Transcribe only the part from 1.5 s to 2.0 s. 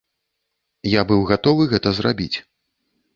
гэта